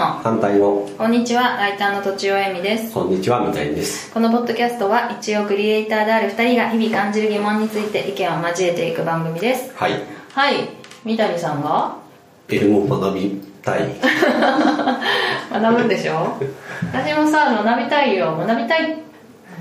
[0.00, 0.06] の。
[0.22, 0.88] 反対の。
[0.96, 2.92] こんにちはライターのとちおえみです。
[2.94, 4.10] こんにちはみたいです。
[4.12, 9.72] このポッドキャストは一応クリエイターである2人が日々感じる疑問について意見を交えていく番組です。
[9.76, 9.92] はい。
[10.32, 10.68] はい。
[11.04, 11.96] 三谷さんが
[12.48, 13.80] 英語を学びたい。
[15.52, 16.36] 学ぶんでしょ？
[16.92, 18.36] 私もさ学びたいよ。
[18.46, 18.96] 学びたい。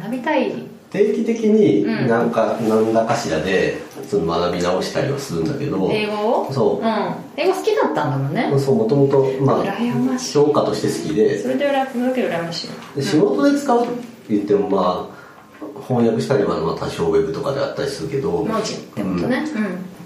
[0.02, 0.54] 学びたい
[0.92, 2.08] 定期的にうん。
[2.08, 6.54] なんか、何らかしらでその学び直したりはするんだけど英語を？
[6.54, 6.86] そう。
[6.86, 7.16] うん。
[7.38, 8.52] 英語好きだったんだもんね。
[8.60, 10.34] そうもともとまあ羨ましい。
[10.34, 11.40] 評価として好きで。
[11.40, 12.70] それでだけ羨ましい。
[12.96, 13.94] で仕事で使うって
[14.30, 19.46] 言ってもまあ翻訳したりはまあ多少ウェブとかであったりするけど文字ってことね。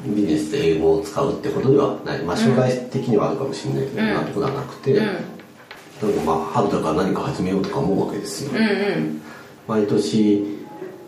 [0.05, 0.15] うん。
[0.15, 5.05] ビジネスで英語を使うってことではない、まあ、将来的にはあるかもしれないけど、うん今のところはなくて、うん。
[5.05, 5.21] なんか
[6.25, 8.61] まあ春だから何か始めようとか思うわけですよ、うんう
[8.99, 9.21] ん。
[9.65, 10.62] 毎年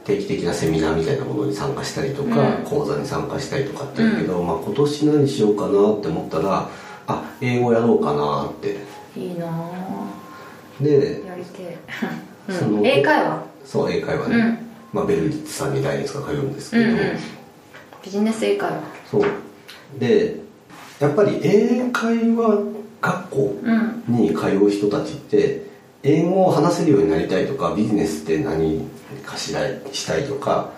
[0.05, 2.63] 定期的なセミナーみたいなものに参加したりとか、うん。
[2.63, 5.71] 講座に参加したりとかって言うけど、まあ、今年何しようかなっ
[6.01, 6.69] て思ったら
[7.07, 8.77] あ英語やろうかなって。
[9.19, 9.45] いいな
[10.79, 11.77] でぁやりて
[12.49, 13.43] え、 そのうん、英会話？
[13.65, 14.57] そう英会話ね、うん。
[14.93, 16.97] まあ、ベルリッツさんに来月から通うんですけど、うんうん。
[18.03, 18.77] ビジネス英会話。
[19.09, 19.23] そう。
[19.97, 20.37] で
[20.99, 22.57] やっぱり英会話
[23.01, 24.03] 学校うん。
[24.07, 25.64] に通う人たちって
[26.07, 28.87] 英語を話せるようになりたいとかビジネスって何
[29.25, 29.61] かしら
[29.91, 30.69] したいとか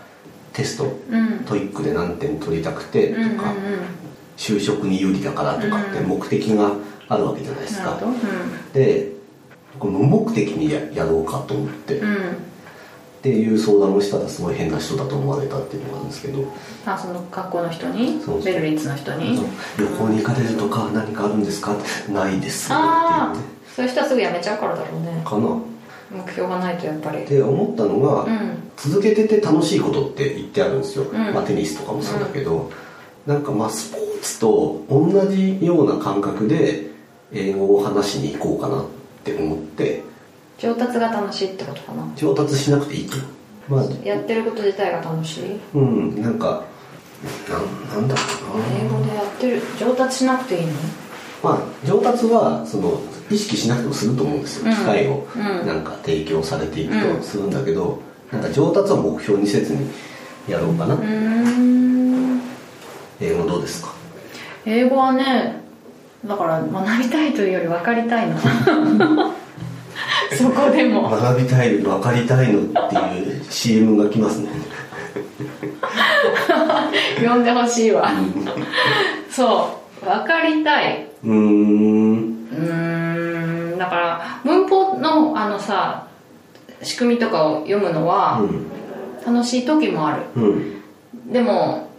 [0.54, 1.44] テストうん。
[1.46, 3.38] トイックで何点取りたくてとうんうんうん。
[3.38, 3.54] か、
[4.38, 6.08] 就職に有利だからとかってうん。
[6.08, 6.72] 目的が
[7.10, 7.92] あるわけじゃないですか。
[7.92, 8.18] なるほ、ど。
[8.74, 9.12] で
[9.80, 12.18] 無目的にややろうかと思って、っうん、うん、
[13.22, 16.44] ていう相談をしたらすごい変な人だと思われたっていうのがあるんですけど。
[16.86, 18.20] あその学校の人に？
[18.44, 19.38] ベルリッツの人に？
[19.78, 21.76] 旅行に行かれるとか何かあるんですか？
[21.76, 25.22] ってないですって言ってそういう人はすぐ辞めちゃうからだろうね。
[25.24, 25.56] かな？
[26.10, 27.20] 目標がないとやっぱり。
[27.20, 28.72] って思ったのが、うん。
[28.76, 31.14] 続けてて楽しいことって言ってあるんですよ、ん。
[31.14, 32.72] まあ、テニスとかもそうだけど、
[33.28, 36.90] なんかまあスポーツと同じような感覚で
[37.32, 38.86] 英語を話しに行こうかなっ
[39.24, 40.02] て思って。
[40.58, 42.04] 上達が楽しいってことかな。
[42.16, 43.18] 上達しなくていいと。
[43.70, 45.60] まあやってること自体が楽しい？
[45.76, 46.20] うん。
[46.20, 46.64] なんか
[47.48, 48.22] なんなんだろ
[48.56, 48.66] うな。
[48.76, 49.62] 英語でやってる。
[49.80, 50.74] 上達しなくていいの？
[51.44, 53.00] まあ上達はその
[53.30, 54.76] 意識しなくてもすると思うんですよ、うん。
[54.76, 55.68] 機会をうん。
[55.68, 57.18] なんか提供されていくうん。
[57.18, 58.02] とするんだけど、
[58.32, 59.90] なんか上達は目標にせずに
[60.48, 60.98] やろうかな、
[63.20, 63.94] 英語どうですか？
[64.66, 65.62] 英語はね
[66.26, 68.38] だから学びたいというより分かりたいの。
[70.38, 71.10] そこでも。
[71.10, 73.00] 学びたい分かりたいのってい
[73.40, 74.50] う CM が来ますね。
[77.26, 78.10] 呼んでほしいわ。
[79.32, 80.06] そう。
[80.06, 81.08] 分かりたい。
[81.24, 82.48] うーん。
[82.52, 83.07] うーん
[85.38, 86.08] あのさ
[86.82, 88.78] 仕組みとかを読むのはうん。
[89.28, 90.24] 楽しい時もある。
[90.38, 90.82] うん。
[91.34, 91.90] でも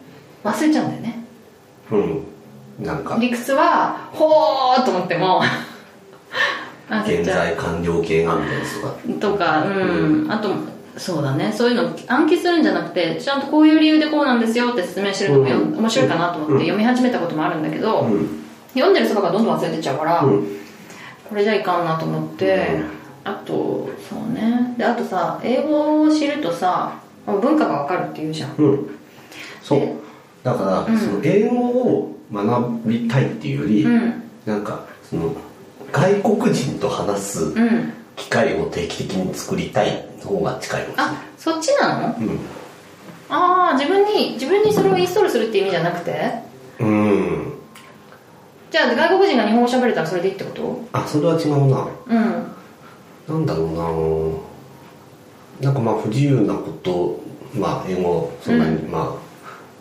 [0.42, 1.24] 忘れちゃうんだよね。
[1.90, 2.24] うん。
[2.80, 3.18] なんか。
[3.20, 5.42] 理屈はほーと思っても
[7.04, 9.34] 現在完了形がみたいなとか。
[9.34, 10.48] とかうん、あと
[10.96, 11.52] そうだね。
[11.54, 15.76] そういうの暗記するんじゃなくてちゃんとこういう理由でこうなんですよって説明してるともよ、うん。
[15.76, 16.60] 面白いかなと思ってうん。
[16.60, 18.42] 読み始めたこともあるんだけど、うん。
[18.72, 20.46] 読んでるそばがどんどん忘れてっちゃうから、うん。
[21.28, 22.80] これじゃいかんなと思って、
[23.30, 24.74] あとそうね。
[24.78, 28.54] であとさ英語を知るとさ文化がわかるって言うじゃん。
[28.56, 28.98] うん。
[29.62, 29.80] そう。
[29.80, 29.94] で
[30.42, 30.98] だから、うん。
[30.98, 34.22] その英語を学びたいっていうより、うん。
[34.46, 35.34] なんかその
[35.92, 37.92] 外国人と話すうん。
[38.16, 41.14] 機会を定期的に作りたいの方が近いかもしれない。
[41.14, 42.16] あそっちなの？
[42.18, 42.38] うん。
[43.28, 46.42] ああ自分に自分にそれをインストールするって意味じゃなくて？
[46.80, 47.52] うん。
[48.70, 50.88] じゃあ外国人が日本語喋れたらそれでいいってこと？
[50.92, 51.88] あそれは違うな。
[52.06, 52.52] うん
[53.28, 54.40] なんだろ
[55.60, 57.20] うななんかまあ不自由なこと
[57.54, 59.28] まあ英語そんなに、まあ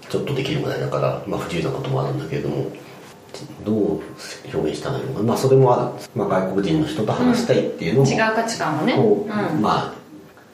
[0.09, 2.72] ちょっとできるぐらいだから、まあ、不自由なこともあるんだけれども
[3.66, 4.02] どう
[4.53, 5.25] 表現したらいいのかな。
[5.25, 8.96] まあそれもある、まあ、外国人の人と話したいっていうのも、違う価値観をね。
[8.96, 9.62] こううん。
[9.62, 9.94] まあ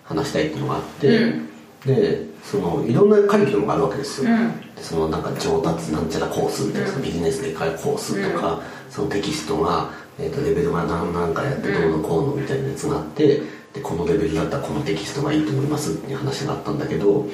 [0.04, 1.50] 話したいっていうのがあって、うん。
[1.86, 4.60] でそのいろんなカリキュラムがあるわけですよ、うん。
[4.76, 7.02] でそのなんか上達なんちゃらコースみたいな、うん。
[7.02, 13.42] ビジネスで買うコースとか、そのテキストが、えー、とレベルが何何かやってどうのこうのみたいなやつがあって
[13.74, 17.26] でこのレベルだったらこのテキストがいいと思いますっていう話があったんだけど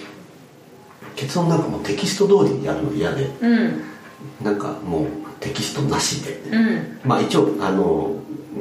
[1.15, 3.81] 結論なんかもうテキスト通りにやるの嫌でうん。
[4.41, 5.05] なんかもう
[5.39, 6.99] テキストなしで、うん。
[7.03, 8.15] まあ一応あの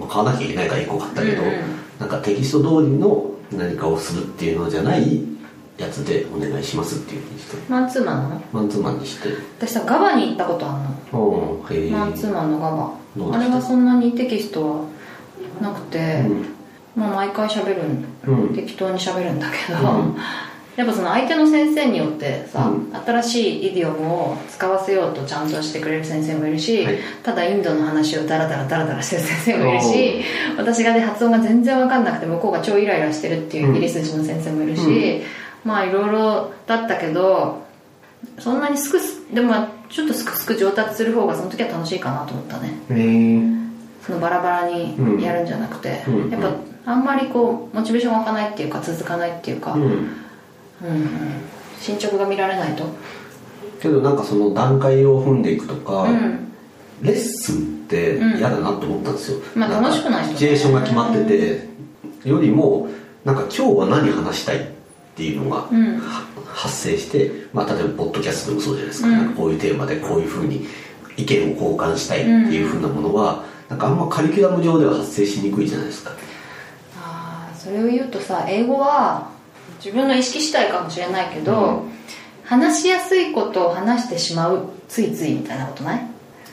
[0.09, 1.49] 買わなきゃいけないから行こうかったけど、うん。
[1.49, 5.21] うんなんかテキスト通りの何かをするっていうのじゃない
[5.77, 7.57] やつでお願いしますっていうふうにして。
[7.69, 9.29] マンツーマンなのマンツーマンにして。
[9.59, 10.75] 私さガバに行ったことあ
[11.13, 11.63] るの。
[11.69, 12.93] うんへえマンツーマンのガバ
[13.33, 14.85] あれはそんなにテキストは
[15.61, 16.47] なくて、うん。
[16.97, 18.55] まあ毎回喋るん、うん。
[18.55, 20.17] 適当に喋るんだけど、うん。
[20.77, 22.95] やっぱその相手の先生によってさ、うん。
[22.95, 26.99] 新しいイディオムを使わせようとちゃんとしてくれる先生もいるし、はい。
[27.23, 30.23] ただインドの話をダラダラダラダラしてる先生もいるし
[30.57, 35.23] 私がね発音が全然分かんなくて向こうが超イライラしてるっていうイギリス人の先生もいるし、
[35.65, 37.67] まあいろいろだったけど
[38.39, 42.79] そんなにすくすでもまあちょっとすくすく上達する方がその時は楽しいかなと思ったね。
[42.91, 43.59] へえ
[44.07, 46.31] そのバラバラにやるんじゃなくて、うん。
[46.31, 46.41] やっ
[46.85, 49.83] ぱあんまりこうモチベーションが湧かないっていうか続かないっていうか、うん。
[49.83, 49.91] うん。
[49.91, 50.09] うん
[51.79, 52.85] 進捗が見られないと。
[53.81, 56.53] けどなんかその段階を踏んでいくとか、うん。
[57.03, 61.69] レッスンって嫌だなと思ったんですよ、まあんか楽しくないシチュエーションが決まってて
[62.25, 62.89] よりも
[63.25, 64.78] なんか今日は何話したい
[65.19, 65.99] っていうのが、うん。
[65.99, 69.15] は発生して、まあ、例えばポッドキャストでもそうじゃないですか,、うん。
[69.15, 70.67] なんかこういうテーマでこういうふうに
[71.17, 76.13] 意見を交換したいっていうふうなものは、なんかあんまカリキュラム上では発生しにくいじゃないですか。
[77.03, 79.29] ああそれを言うとさ英語は
[79.85, 81.85] 自分の意識次第かもしれないけど、
[82.45, 86.09] 話しやすいことを話してしまうついついみたいなことない？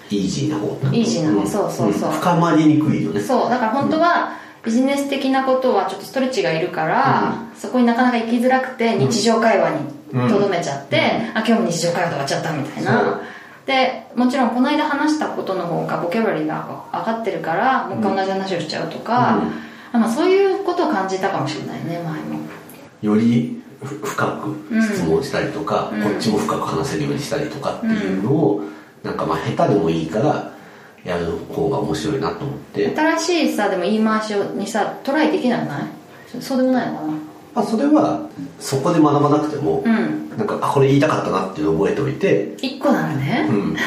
[0.10, 2.10] イージーな方イージーな方そうそうそう。
[2.10, 2.14] ん。
[2.14, 3.22] 深まりにくいよね。
[3.22, 11.00] そうだから本当はビジネス的なことはちょっとストレッチがいるから、そこになかなか行きづらくて日常会話にとどめちゃって、
[11.34, 13.22] あ今日も日常会話で終わっちゃったみたいな。
[13.66, 19.42] でもちろんこの間話したことの方がボキャブラリーが上がってるからもう一回同じ話をしちゃうとか、
[19.92, 22.40] あまあ、そういうことを感じたかもしれないね前も。
[23.02, 26.02] よりふ深く質問したりとか、うん。
[26.02, 28.64] こっちも深く話せるようにしたりとかっていうのを、
[29.04, 30.55] なんかまあ下手でもいいから
[31.06, 35.84] やる方が面白いなと思って、新しいさでも言い回しにさトライできなくない？
[36.42, 37.14] そうでもないのかな？
[37.56, 38.28] まあ、それは
[38.60, 40.30] そこで学ばなくても、うん。
[40.38, 43.48] なんかあこれ言いたかったなっていうのを覚えておいて、一個ならね。
[43.50, 43.78] うん、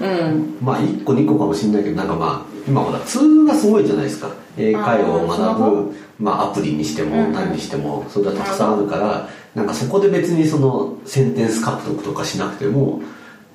[0.00, 0.58] うん。
[0.62, 4.30] まあ1個2個かもしれないけどなんかまあ今ほらツールがすごいじゃないですか。
[4.56, 7.26] 英会話を学ホぶまあ、アプリにしてもうん。
[7.26, 13.02] うん何にしてもそれがたくさんあるからなんかそこで別にそのセンテンス獲得とかしなくても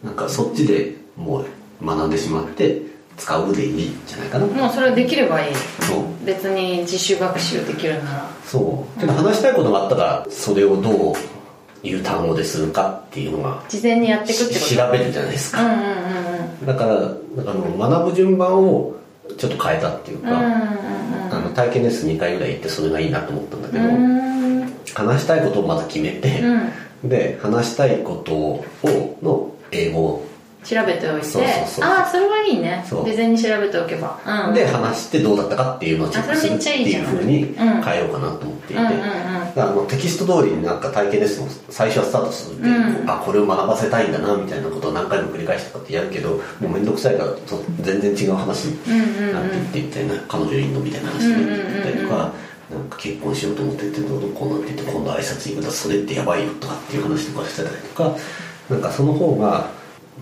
[0.04, 1.46] なんかそっちでもう
[1.84, 2.82] 学んでしまって
[3.18, 4.46] 使うでいいんじゃないかな。
[4.46, 5.56] もうそれできればいい。
[5.82, 6.26] そう。
[6.26, 8.30] 別に自主学習できるなら。
[8.46, 9.00] そう。
[9.00, 14.60] けど話したいことがあったらそれをどういう単語でするかっていうのが事前にやっていくってこと？
[14.60, 15.64] し調べるじゃないですか。
[15.64, 18.96] うんうんうんだからあの学ぶ順番を
[19.38, 20.54] ちょっと変えたっていうか、うんうん
[21.32, 24.74] あの体験レッスン2回ぐらい行ってそれがいいなと思ったんだけど、うんうん。
[24.94, 27.10] 話したいことをまず決めて、うん。
[27.10, 28.66] で話したいことを
[29.24, 30.28] の英語を
[30.64, 31.28] 調べておいて。
[31.82, 32.84] ああそれはいいね。
[32.90, 34.20] 事前に調べておけば。
[34.48, 34.54] うん。
[34.54, 39.00] で話してどうだったかっていうのをチェックするっていうふうに変えようかなと思っていて、うんうんうん。
[39.00, 43.10] だからあのテキスト通りになんか体験レッスンを最初はスタートするって、うん。
[43.10, 52.32] あこれを学ばせたいんだなみたいなことを何回も繰り返してとかってやるけどもう面倒くさいからと全然違う話になっていってみたいな、彼女いんのみたいな話になっていったりとか、
[52.72, 58.16] なんか結婚しようと思っててどうこうなって言って今度挨拶行くだそれってやばいよとかっていう話とかしてたりとか
[58.70, 59.70] なんかその方が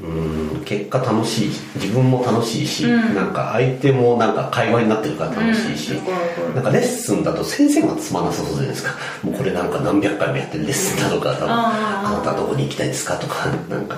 [0.04, 3.16] うん結果楽しい自分も楽しいし、うん。
[3.16, 6.56] なんか相手もなんか会話になってるから楽しいし、うん。
[6.56, 8.94] なんかレッスンだと先生がつまなさそうじゃないですか。
[9.24, 13.98] もうこれなんか何百回もやってるレッスンだとか多分あなたはどこに行きたいですかとかなんか。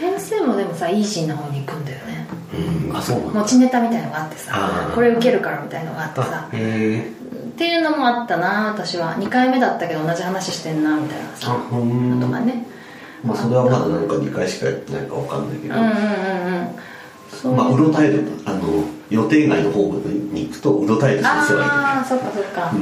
[0.00, 2.26] 先生もでもさイージーな方に行くんだよね。
[2.54, 9.16] うんあそう持ちネタみたいのがあってさこれ受けるからみたいのがあってあさへっていうのもあったな私は。
[9.16, 11.52] 2回目だったけど同じ話してんなみたいなえさ。
[11.52, 12.20] あうん。
[12.20, 12.66] とかね
[13.24, 15.98] まあそれはまだなんか2回しかやってないかわかんないけど、うんうんうんう
[16.64, 16.68] ん。
[17.30, 17.58] そういう。
[17.58, 19.82] まあうろたえるあの予定外の方
[20.32, 22.72] に行くとうろたえる先生はいるああそっかそっか、は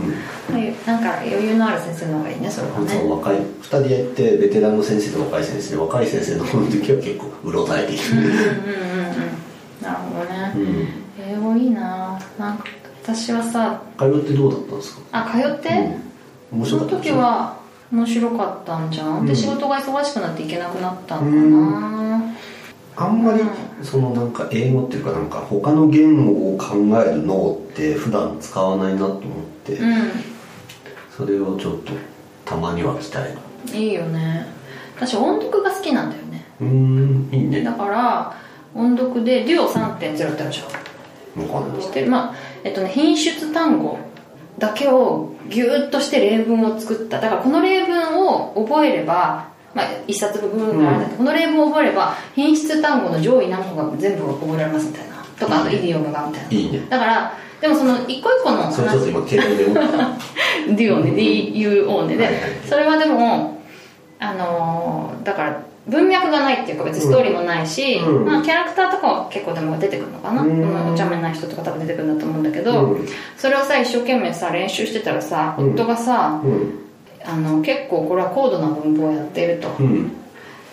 [0.59, 0.75] い。
[0.87, 2.89] なんか余裕のある先生の方がいいねそれはね。
[2.89, 9.15] そう若い2人やってベテランの先生と若い先生で若い先生の方の時は結構うろたえているうんうんうんうんうん。
[9.83, 10.89] なるほどね、うん。
[11.21, 12.19] 英語いいな。
[12.39, 12.65] なんか
[13.03, 15.03] 私はさ通ってどうだったんですか？
[15.13, 15.71] あ通って、
[16.53, 17.57] 面その白かったです時は
[17.91, 19.27] 面白かったんじゃん、うん。
[19.27, 22.35] で仕事が忙しくなって行けなくなったのかな、
[22.97, 23.41] あんまり
[23.83, 29.21] そのなんか英語っていうかなんか他の言語を考える脳って普段使わないなと思っ
[29.65, 29.79] て、う
[31.17, 31.93] それをちょっと
[32.45, 33.37] たまには鍛え
[33.69, 33.77] るん。
[33.77, 34.47] いいよね。
[34.97, 36.45] 私音読が好きなんだよね。
[36.61, 37.63] うーんいいね。
[37.63, 38.37] だから
[38.75, 40.17] 音読でデュオ3.0ってある
[40.53, 40.89] じゃん。
[41.47, 43.99] わかんないまあえっとね品質単語
[44.59, 47.21] だけをギューッとして例文を作った。
[47.21, 55.17] だからこの例文を覚えればまあ一冊分があるんだけど、この例文を覚えれば品質単語の上位何個が全部覚えられますみたいな。
[55.39, 56.51] とかあとイディオムがみたいな。
[56.51, 56.87] いいね。
[56.89, 59.65] だからでもその一個一個の話それちょっと今携帯で。
[59.67, 61.11] 思ったデュオね。
[61.13, 62.29] DUO ねで
[62.67, 63.63] それはでも
[64.19, 68.27] あのーだから文脈がないっていうか別にストーリーもないし、うん。
[68.27, 70.51] まあ、キャラクターとかは結構でも出てくるのかな、うん。
[70.51, 73.09] うんお茶目な人とか多分出てくるんだと思うんだけど、うん。
[73.37, 75.73] それをさ一生懸命さ練習してたらさうん。
[75.73, 76.85] 夫がさうん
[77.25, 80.13] 「あの結構これは高度な文法をやっていると、うん。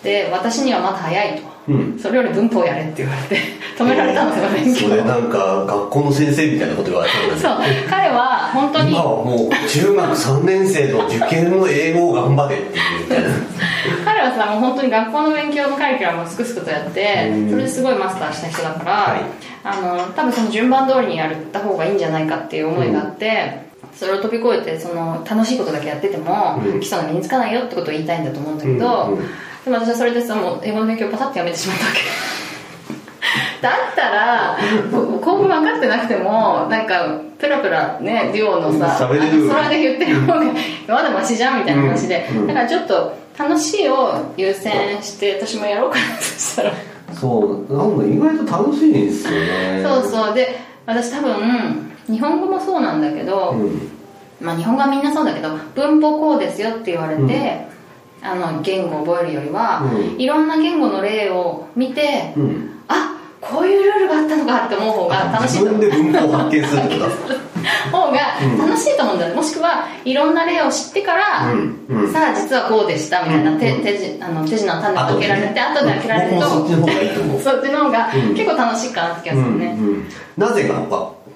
[0.02, 1.98] で私にはまだ早いと、うん。
[1.98, 3.36] それより文法をやれって言われて
[3.76, 7.40] 止められたんですよ勉強それなんか学校の先生みたいなこと言われたんだね。
[7.40, 7.90] そう。
[7.90, 13.28] 彼は本当に今はもう中学3年生の受験の英語を頑張れっていうみたいな。
[14.04, 17.50] 彼はさもう本当に学校の勉強のカリキュラムをすくすくとやってうん。
[17.50, 19.20] それですごいマスターした人だから、はい。
[19.64, 26.80] あの多分その順番通りにやった方がいいんじゃないかっていう思いがあって、それを飛び越えてその楽しいことだけやってても、うん。
[26.80, 29.28] 基礎が身につかないよってことを言いたいんだと思うんだけど、うんうん
[29.66, 31.98] でも私はそれでさもう英語の勉強をパタッとやめてしまったわけ。
[33.60, 34.56] だったら
[35.20, 39.28] 構文分かってなくてもなんかプラプラねデュオのさ喋れ
[39.68, 40.44] で言ってる方が
[40.86, 42.38] まだマシじゃんみたいな話で、うん。
[42.38, 42.46] うん。
[42.46, 46.72] だからちょっと楽しいを優先して私もやろうかなとしたら。
[47.12, 47.76] そう。
[47.76, 49.82] なんか意外と楽しいんですよね。
[49.84, 50.34] そうそう。
[50.34, 53.90] で私多分日本語もそうなんだけど、うん。
[54.40, 57.66] まあ日本語はみんなそうだけど文法こうですよって言われて、
[58.32, 60.20] あの言語を覚えるよりは、うん。
[60.20, 62.70] いろんな言語の例を見て、うん。
[62.88, 67.46] あこういうルールがあったのかって思う方が楽しい自分で文法を発見するってことだ。
[67.90, 68.18] 方が
[68.58, 69.36] 楽しいと思うんだよね。
[69.36, 71.86] もしくはいろんな例を知ってから、うん。
[71.88, 72.12] うん。
[72.12, 73.82] さあ実はこうでしたみたいな手,、うん。
[73.82, 76.66] 手じあの手品の種を開けられて後で開けられるとそっ
[77.62, 80.08] ちの方が結構楽しいかなって気がするね、うんうん。
[80.36, 80.74] なぜが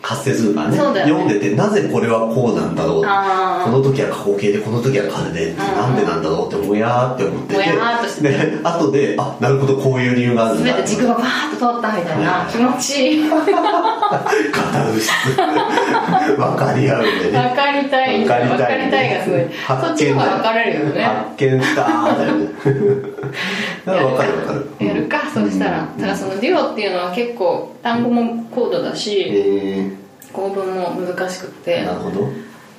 [0.02, 0.76] わ発生するからね。
[0.76, 0.82] ね。
[1.02, 3.02] 読んでてなぜこれはこうなんだろう。
[3.02, 5.56] この時は過去形でこの時は風でん。
[5.56, 7.54] なんでなんだろうってもやーって思って。
[7.54, 10.72] てで後であなるほどこういう理由があるんだ。
[10.74, 13.10] 全て軸がバーッと通ったみたいな気持ち。
[13.10, 17.54] いい分カタルシス分かり合うでね。
[17.54, 18.48] かりたい分かりたい。
[18.48, 19.48] 分かりたいがすごい。
[19.48, 21.02] 発見そっちの方が分かれるよね。
[21.02, 21.82] 発見した。
[21.82, 22.48] ーだよね。
[23.84, 24.86] だから分かる分かる。
[24.86, 25.02] やる。
[25.04, 25.88] かそしたら。
[25.96, 29.26] だからそのデュオっていうのは結構単語も高度だし。
[29.28, 29.89] え
[30.32, 31.80] 構文も難しくって。
[31.80, 32.28] ー、なるほど。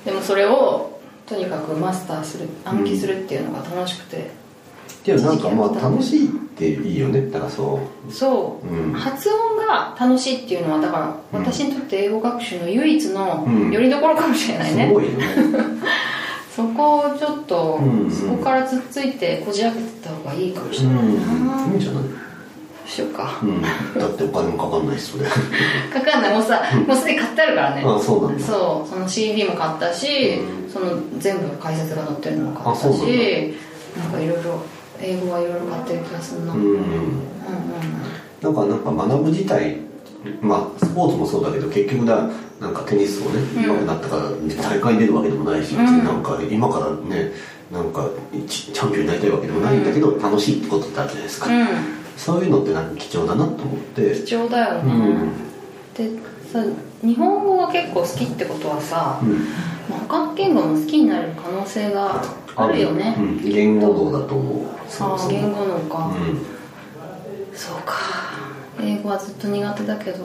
[0.04, 4.30] でもそれをとにかくマスターする暗記するっていうのが楽しくて、
[5.04, 7.28] けどなんかまあ楽しいっていいよね。
[7.30, 8.12] だからそう。
[8.12, 8.92] そう、うん。
[8.92, 11.44] 発音が楽しいっていうのはだからうん。
[11.44, 13.72] 私にとって英語学習の唯一のうん。
[13.72, 15.26] よりどころかもしれないね、すごいよね。
[16.54, 18.10] そこをちょっと、うん。
[18.10, 21.04] そこからつっついてこじ開けてた方がいいかもしうんれない
[21.68, 21.80] な、いいん。
[21.80, 21.91] じゃないどう
[22.92, 23.62] しようか、うん。
[23.62, 23.68] だ
[24.06, 26.34] ってお金もかかんないしそれかかんない。
[26.34, 27.82] もうさ、もうすでに買ってあるからね。
[27.84, 28.44] あそうなんだ。
[28.44, 28.88] そう。
[28.88, 33.54] その CD も買ったし、うその全部解説が載ってるのも買ったし
[33.96, 34.62] なんかいろいろ
[35.00, 36.72] 英語はいろいろ買ってる気がするな、うん、うん。
[36.72, 36.82] うん
[38.40, 39.76] なんかなんか学ぶ自体
[40.40, 43.64] まあスポーツもそうだけど結局だなんかテニスをねうん。
[43.64, 44.22] 上手くなったから
[44.70, 46.04] 大会に出るわけでもないし、うん。
[46.04, 47.32] なんか今からね
[47.70, 48.08] なんか
[48.48, 54.14] チチャンピオンになりたいわけでもないんだけど、楽しいってことってあるじゃないですか、うんそういうのってなんか貴重だなと思って。
[54.24, 54.92] 貴重だよね、
[55.96, 56.10] で
[56.52, 56.64] さ
[57.02, 59.30] 日本語が結構好きってことはさ、うん。
[59.90, 62.22] まあ他の言語も好きになれる可能性が
[62.54, 64.66] あるよね、うん、言語道だと思う。
[65.00, 67.56] ああ言語のか、うん。
[67.56, 67.94] そうか。
[68.80, 70.18] 英語はずっと苦手だけど。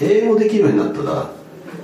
[0.00, 1.30] 英語できるようになったら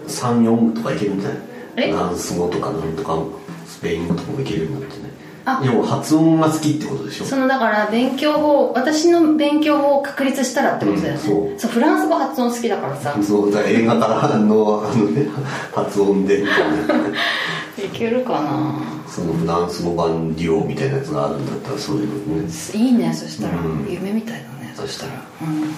[0.07, 1.39] 34とかいけるんじゃない？
[1.77, 1.93] え？
[1.93, 3.23] フランス語とかなんとか
[3.67, 5.11] スペイン語とかもいけるようになってね。
[5.11, 5.18] あ
[5.65, 7.25] 要は発音が好きってことでしょ？
[7.25, 11.71] そのだから勉強法私の勉強法を確立したらってことだよね、うんそう。
[11.71, 13.17] フランス語発音好きだからさ。
[13.23, 15.27] そうだから映画からのあの、ね、
[15.75, 16.43] 発音で
[17.79, 18.75] いけるかな。
[19.09, 22.49] そのフランス語版デュオみたいなやつがあるんだったらそういうのね。
[22.75, 23.87] いいねそしたら、うん。
[23.89, 25.13] 夢みたいだねそしたら。
[25.43, 25.75] うん。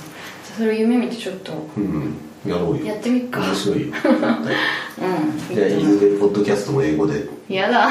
[0.57, 1.53] それを夢見てちょっと。
[1.77, 2.17] うん。
[2.47, 2.87] やろうよ。
[2.87, 3.41] やってみっか。
[3.41, 3.95] 面白いよ。
[4.03, 5.55] うん。
[5.55, 7.27] じゃあいずれポッドキャストも英語で。
[7.49, 7.91] やだ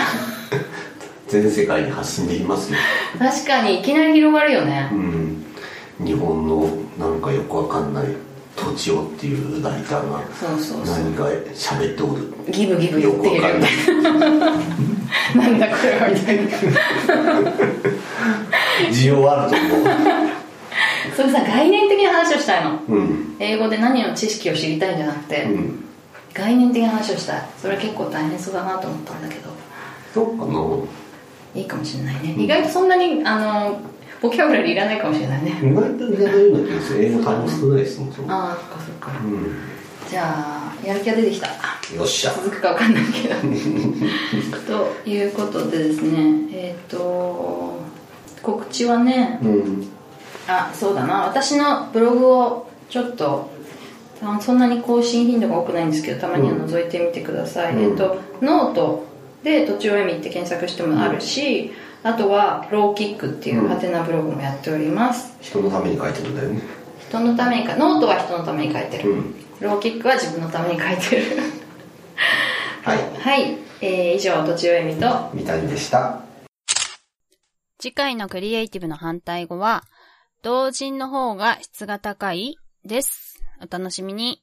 [1.30, 2.80] 全世界に発信できますよ。
[3.20, 4.90] 確かにいきなり広がるよね。
[4.92, 5.46] うん。
[6.04, 6.68] 日本の
[6.98, 8.06] なんかよくわかんない
[8.56, 10.96] 土地をっていうライターがそうそうそう。
[10.96, 12.34] 何か喋っておる。
[12.52, 13.42] ギブギブよ言っている。
[13.42, 13.72] くわかんない。
[15.36, 16.44] なんだこれはみたいな。
[18.92, 19.66] 需要あると思
[21.16, 22.80] それさ概念的な話をしたいの。
[22.88, 23.36] ううん。
[23.40, 25.84] 英語で何の知識を知りたいんじゃなくて、うん。
[26.34, 27.44] 概念的な話をしたい。
[27.62, 29.50] それは結構大変そうだなと思ったんだけど。
[30.14, 30.54] そうかな
[31.56, 33.80] いいかもしれないね、意外とそんなにあの
[34.22, 35.60] ボキャブラリーいらないかもしれないね。
[35.64, 37.06] 意外といらないような気がする。
[37.06, 39.12] 英語単語少ないですもんそもああそっかそっか。
[39.12, 41.48] うじゃあやる気が出てきた。
[41.48, 42.32] んよっしゃ。
[42.32, 43.36] 続くか分かんないけど。
[45.04, 46.50] ということでですね。
[46.52, 47.80] えっ、と
[48.42, 49.88] 告知はねうん。
[50.48, 51.22] あそうだな。
[51.22, 53.50] 私のブログをちょっと
[54.22, 57.92] あそんなに更新頻度が多くないんですけどたまには覗いてみてください、うん。
[57.92, 59.06] えっ、とノート
[59.44, 61.72] で「とちおえみ」って検索してもあるし、
[62.04, 65.38] あとは「ローキック」っていうハテナブログもやっております。
[65.42, 66.62] 人のために書いてるんだよね。
[67.08, 69.36] 人のためにかノートは人のために書いてる、うん。
[69.60, 71.24] ローキックは自分のために書いてる。
[72.84, 73.00] はい。
[73.20, 73.58] はい。
[73.82, 76.20] えー、以上、とちおえみと、三谷でした。
[77.80, 79.84] 次回のクリエイティブの反対語は、
[80.44, 83.42] 同人の方が質が高いです。
[83.62, 84.42] お楽しみに。